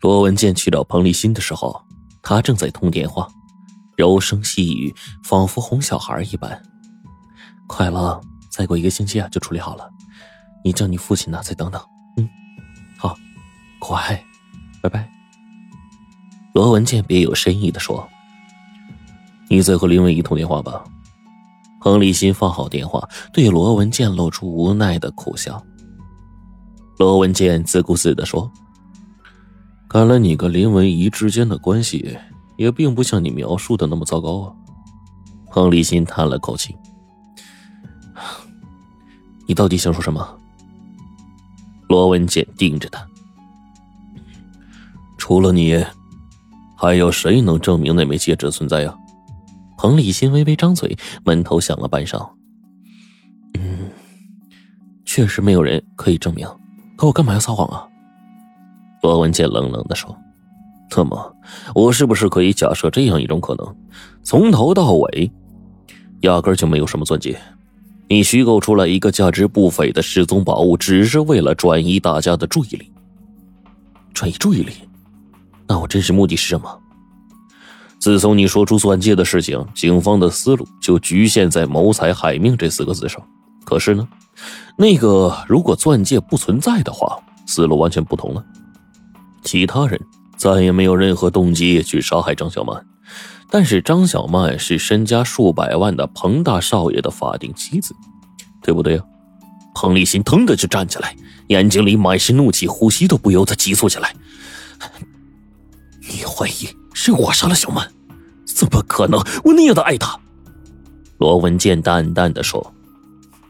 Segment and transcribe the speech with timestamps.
[0.00, 1.80] 罗文健去找彭立新的时候，
[2.22, 3.26] 他正在通电话，
[3.96, 6.60] 柔声细语，仿佛哄小孩一般。
[7.66, 8.20] 快了，
[8.50, 9.88] 再过一个星期啊，就处理好了。
[10.64, 11.80] 你叫你父亲呢，再等等。
[12.16, 12.28] 嗯，
[12.98, 13.16] 好，
[13.78, 14.22] 乖，
[14.82, 15.08] 拜拜。
[16.52, 18.08] 罗文健别有深意的说
[19.50, 20.84] ：“你再和林文一通电话吧。”
[21.80, 25.62] 彭立新放好电话，对罗文健露出无奈的苦笑。
[26.96, 28.50] 罗文健自顾自的说
[29.94, 32.18] ：“看来你跟林文怡之间的关系
[32.56, 34.52] 也并不像你描述的那么糟糕啊。”
[35.46, 36.76] 彭立新叹了口气
[39.46, 40.36] ：“你到底想说什么？”
[41.88, 43.06] 罗文健盯着他
[45.16, 45.80] ：“除了你，
[46.76, 48.92] 还有谁能证明那枚戒指存在呀？”
[49.78, 52.28] 彭立新微微张嘴，闷头想了半晌
[53.60, 53.88] ：“嗯，
[55.04, 56.44] 确实没有人可以证明。”
[56.98, 57.86] 可我干嘛要撒谎啊？
[59.08, 60.16] 罗文健冷冷的说
[60.96, 61.36] ：“那么，
[61.74, 63.76] 我是不是可以假设这样一种可能：
[64.22, 65.30] 从头到尾，
[66.20, 67.38] 压根就没有什么钻戒？
[68.08, 72.92] 你虚构出来一个价值不菲的失踪宝物，只是为了转移大家的注意力？
[74.12, 74.72] 转移注意力？
[75.66, 76.78] 那我真实目的是什么？
[77.98, 83.20] 自从你说出钻戒的事情，警方的思路就局限在‘谋财害命’这四个字上。
[83.64, 84.06] 可是呢？”
[84.76, 88.44] 那个，如果钻戒不存在的话，思路完全不同了。
[89.44, 90.00] 其他人
[90.36, 92.84] 再也没有任何动机去杀害张小曼，
[93.50, 97.94] 但是张小曼是身家数百万的彭大少爷的法定妻子，
[98.62, 99.02] 对不对呀？
[99.74, 101.14] 彭立新腾的就站起来，
[101.48, 104.14] 眼睛里满是怒气，呼吸都不由得急促起来。
[106.00, 107.90] 你怀疑是我杀了小曼？
[108.44, 109.20] 怎么可能？
[109.44, 110.18] 我那样的爱她。
[111.18, 112.74] 罗文健淡淡的说：“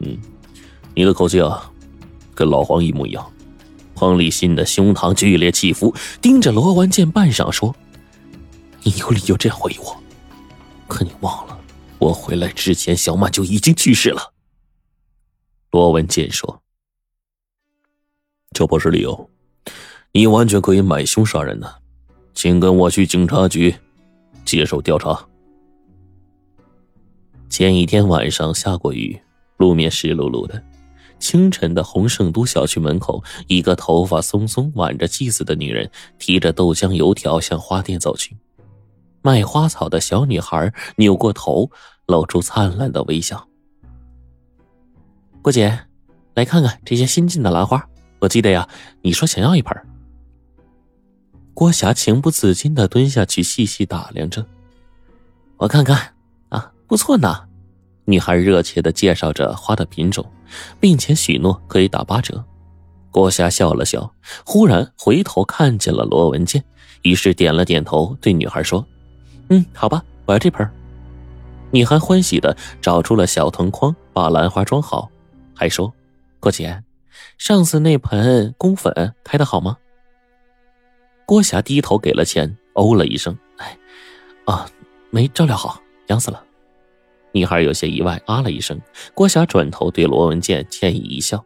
[0.00, 0.16] 嗯。”
[0.94, 1.70] 你的口气啊，
[2.34, 3.26] 跟老黄一模一样。
[3.96, 7.74] 彭立新的胸膛剧烈起伏，盯着罗文健半晌说
[8.84, 9.96] ：“你有理由这样怀疑我，
[10.86, 11.58] 可你忘了，
[11.98, 14.34] 我回来之前，小曼就已经去世了。”
[15.72, 16.62] 罗文健说
[18.52, 19.30] ：“这不是理由，
[20.12, 21.66] 你完全可以买凶杀人呢，
[22.34, 23.74] 请跟我去警察局
[24.44, 25.26] 接受调查。”
[27.48, 29.18] 前一天晚上下过雨，
[29.56, 30.62] 路面湿漉漉的。
[31.18, 38.36] 清晨的洪圣都小区门口，一个头发松松、挽着髻子的女人提着豆浆油条向花店走去。
[39.22, 41.70] 卖花草的小女孩扭过头，
[42.06, 43.48] 露出灿烂的微笑。
[45.42, 45.78] 郭姐，
[46.34, 47.88] 来看看这些新进的兰花。
[48.20, 48.68] 我记得呀，
[49.02, 49.76] 你说想要一盆。
[51.54, 54.46] 郭霞情不自禁的蹲下去细细打量着。
[55.56, 56.14] 我看看，
[56.50, 57.45] 啊，不错呢。
[58.06, 60.24] 女孩热切的介绍着花的品种，
[60.80, 62.42] 并且许诺可以打八折。
[63.10, 64.12] 郭霞笑了笑，
[64.44, 66.64] 忽然回头看见了罗文健，
[67.02, 68.86] 于是点了点头，对女孩说
[69.50, 70.68] ：“嗯，好吧，我要这盆。”
[71.72, 75.10] 女孩欢喜的找出了小藤筐，把兰花装好，
[75.54, 75.92] 还说
[76.38, 76.82] ：“郭姐，
[77.38, 79.78] 上次那盆宫粉开的好吗？”
[81.26, 83.76] 郭霞低头给了钱，哦了一声：“哎，
[84.44, 84.64] 啊，
[85.10, 86.44] 没照料好，凉死了。”
[87.36, 88.80] 女孩有些意外，啊了一声。
[89.12, 91.44] 郭霞转头对罗文健歉意一笑：“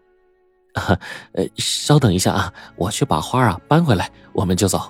[1.35, 4.81] 呃，稍等一下啊，我去把花啊搬回来，我们就走。”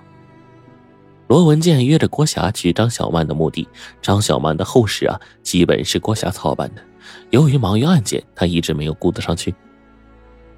[1.27, 3.66] 罗文健约着郭霞去张小曼的墓地。
[4.03, 6.83] 张小曼的后事啊，基本是郭霞操办的。
[7.31, 9.55] 由于忙于案件，他一直没有顾得上去。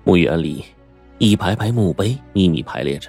[0.02, 0.64] 墓园里，
[1.18, 3.08] 一排排墓碑密密排列着。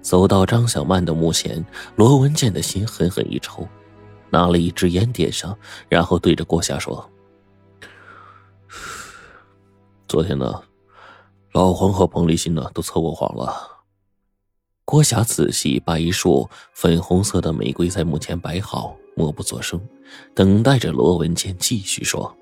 [0.00, 1.64] 走到张小曼的墓前，
[1.96, 3.66] 罗文健的心狠狠一抽。
[4.32, 5.56] 拿了一支烟点上，
[5.90, 7.06] 然后对着郭霞说
[10.08, 10.62] ：“昨天呢，
[11.52, 13.84] 老黄和彭立新呢都测过谎了。”
[14.86, 19.78] 郭霞仔细把一束粉红色的玫瑰在墓前摆好，默不作声，
[20.34, 22.34] 等待着罗文健继续说。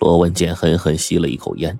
[0.00, 1.78] 罗文健狠狠吸了一口烟，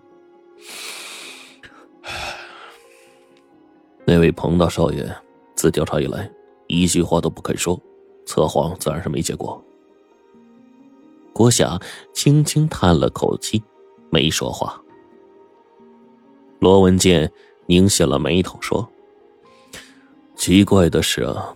[4.05, 5.13] 那位彭大少爷
[5.57, 6.31] 自调查以来，
[6.69, 7.81] 一句话都不肯说。
[8.33, 9.63] 测谎自然是没结果。
[11.35, 11.79] 郭霞
[12.15, 13.63] 轻轻叹了口气，
[14.09, 14.81] 没说话。
[16.59, 17.31] 罗文健
[17.67, 18.89] 拧起了眉头说
[20.35, 21.55] ：“奇怪的是啊，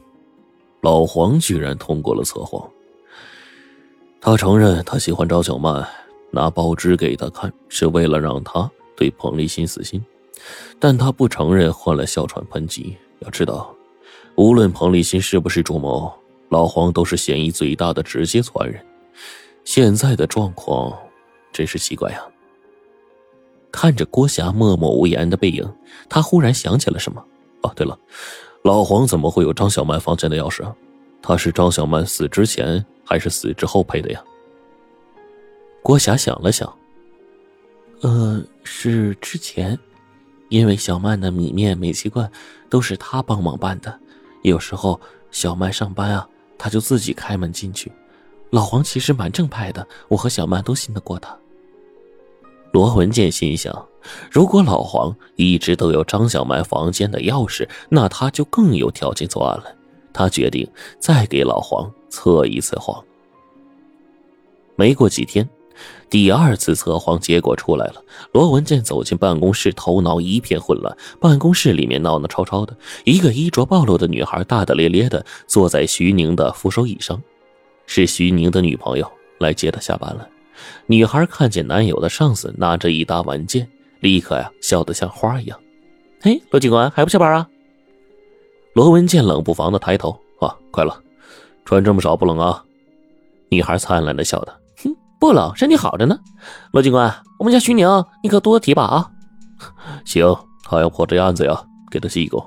[0.82, 2.70] 老黄居然通过了测谎。
[4.20, 5.82] 他承认他喜欢赵小曼，
[6.30, 10.04] 拿报纸给他看是为了让他对彭立新死心，
[10.78, 12.94] 但他不承认患了哮喘喷疾。
[13.20, 13.74] 要知道，
[14.34, 16.12] 无论彭立新是不是主谋。”
[16.48, 18.84] 老黄都是嫌疑最大的直接传人，
[19.64, 20.96] 现在的状况
[21.52, 22.22] 真是奇怪呀。
[23.72, 25.70] 看着郭霞默默无言的背影，
[26.08, 27.22] 他忽然想起了什么，
[27.62, 27.98] 哦，对了，
[28.62, 30.64] 老黄怎么会有张小曼房间的钥匙？
[31.20, 34.22] 他是张小曼死之前还是死之后配的呀？
[35.82, 36.72] 郭霞想了想，
[38.00, 39.78] 呃，是之前，
[40.48, 42.30] 因为小曼的米面、煤气罐
[42.70, 44.00] 都是他帮忙办的，
[44.42, 45.00] 有时候
[45.30, 47.90] 小曼上班啊，他就自己开门进去。
[48.50, 51.36] 老黄其实蛮正派的，我和小曼都信得过他。
[52.72, 53.86] 罗文健心想，
[54.30, 59.74] 如果老黄一直都有张小曼房间的钥匙，那他就更有条件作案了。
[60.12, 60.68] 他决定
[60.98, 63.02] 再给老黄测一次谎。
[64.76, 65.48] 没过几天，
[66.08, 68.02] 第二次测谎结果出来了。
[68.32, 70.96] 罗文健走进办公室，头脑一片混乱。
[71.20, 77.20] 办公室里面闹闹吵吵的，一个衣着暴露的女孩大大咧咧的坐在徐宁的扶手椅上。
[77.86, 80.28] 是徐宁的女朋友来接她下班了。
[80.86, 83.68] 女孩看见男友的上司拿着一沓文件，
[84.00, 85.58] 立刻呀笑得像花一样。
[86.22, 87.48] 嘿，罗警官还不下班啊？
[88.72, 91.00] 罗文健冷不防的抬头，啊，快了，
[91.64, 92.64] 穿这么少不冷啊？
[93.48, 94.52] 女孩灿烂的笑道：“，
[95.18, 96.18] 不冷，身体好着呢。
[96.72, 99.10] 罗警官，我们家徐宁，你可多提拔啊。
[100.04, 100.24] 行，
[100.64, 102.38] 他要破这案子呀，给他记个。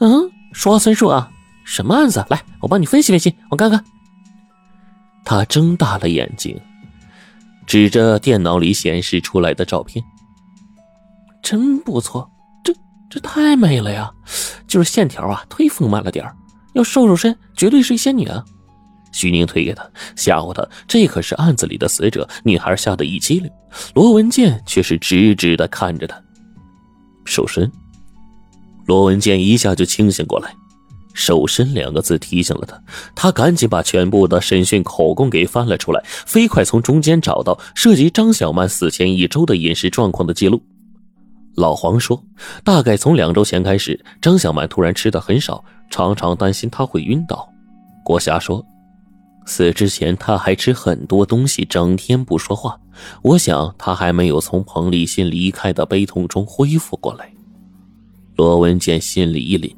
[0.00, 1.30] 嗯，说话算数啊。
[1.64, 2.24] 什么案子？
[2.28, 3.82] 来，我帮你分析分析，我看看。
[5.24, 6.60] 他睁大了眼睛，
[7.66, 10.04] 指着电脑里显示出来的照片。
[11.42, 12.28] 真不错，
[12.64, 12.74] 这
[13.08, 14.12] 这太美了呀！
[14.66, 16.28] 就是线条啊，忒丰满了点
[16.74, 18.44] 要瘦瘦身，绝对是仙女啊！
[19.12, 22.28] 徐宁推给他，吓唬他，这可是案子里的死者。
[22.42, 23.50] 女孩吓得一激灵，
[23.94, 26.20] 罗文健却是直直的看着他。
[27.24, 27.70] 瘦身。
[28.86, 30.52] 罗文健一下就清醒过来。
[31.14, 32.82] 瘦身两个字提醒了他，
[33.14, 40.62] 他赶紧把全部的审讯口供给翻了出来，飞快从中间找到涉及张小曼死前一周的饮食状况的记录。
[41.54, 42.24] 老黄说，
[42.64, 47.46] 大概从两周前开始，张小曼突然吃的很少，常常担心她会晕倒。
[48.02, 48.64] 郭霞说，
[49.44, 52.78] 死之前他还吃很多东西，整天不说话。
[53.22, 57.32] 我想他还没有从彭立新离开的悲痛中恢复过来。
[58.36, 59.74] 罗文健心里一凛。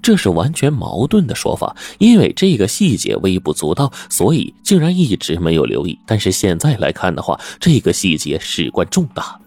[0.00, 5.98] 这是完全矛盾的说法，因为这个细节微不足道，所以竟然一直没有留意。
[6.06, 9.38] 但是现在来看的话，这个细节事关重大。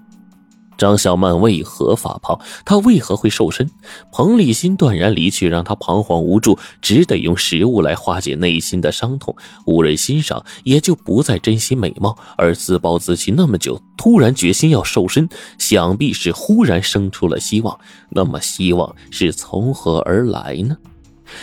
[0.77, 2.39] 张小曼为何发胖？
[2.63, 3.69] 她为何会瘦身？
[4.11, 9.35] 彭丽欣断然离去，让她彷徨无助，只得用食物来化解内心的伤痛。
[9.65, 15.27] 无人欣赏，也就不再珍惜美貌，而自暴自弃那么久，突然决心要瘦身，
[15.57, 17.77] 想必是忽然生出了希望。
[18.09, 20.77] 那么，希望是从何而来呢？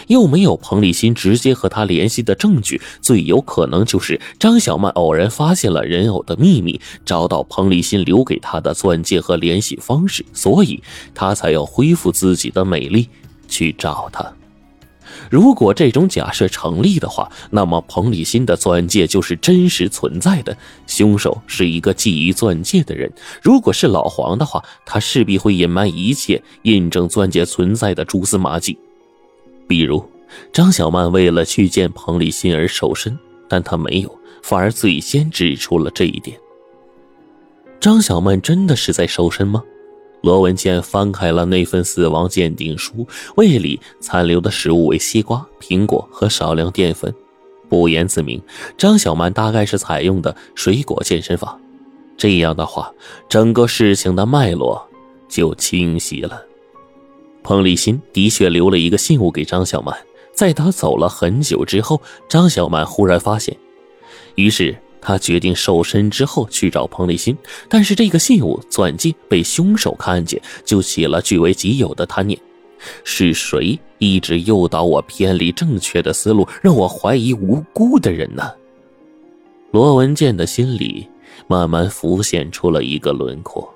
[0.08, 10.82] 又没有彭丽欣直接和他联系的证据，最有可能就是张小曼偶然发现了人偶的秘密，找到彭丽欣留给她的钻戒和联系方式，所以
[11.14, 13.08] 她才要恢复自己的美丽
[13.48, 14.32] 去找他。
[15.30, 23.12] 如果这种假设成立的话，那么彭丽欣的钻戒就是真实存在的，凶手是一个觊觎钻戒的人。
[23.42, 28.76] 如果是老黄的话，他势必会隐瞒一切，印证钻戒存在的蛛丝马迹。
[29.66, 30.04] 比如，
[30.52, 33.18] 张小曼为了去见彭丽欣而瘦身，
[33.48, 36.38] 但她没有，反而最先指出了这一点。
[37.80, 39.62] 张小曼真的是在瘦身吗？
[40.22, 43.06] 罗文健翻开了那份死亡鉴定书，
[43.36, 47.14] 胃里残留的食物为西瓜、苹果和少量淀粉，
[47.68, 48.40] 不言自明。
[48.78, 51.58] 张小曼大概是采用的水果健身法。
[52.16, 52.90] 这样的话，
[53.28, 54.88] 整个事情的脉络
[55.28, 56.42] 就清晰了。
[57.44, 59.94] 彭立新的确留了一个信物给张小曼，
[60.32, 63.54] 在他走了很久之后，张小曼忽然发现，
[64.34, 67.36] 于是他决定瘦身之后去找彭立新。
[67.68, 72.40] 但是这个信物钻戒被凶手看见，就起了据为己有的贪念。
[73.04, 78.50] 是谁一直诱导我偏离正确的思路，让我怀疑无辜的人呢？
[79.70, 81.06] 罗文健的心里
[81.46, 83.73] 慢慢浮现出了一个轮廓。